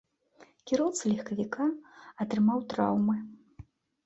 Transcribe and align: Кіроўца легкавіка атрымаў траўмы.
Кіроўца 0.71 1.03
легкавіка 1.11 1.67
атрымаў 2.27 2.65
траўмы. 2.73 3.17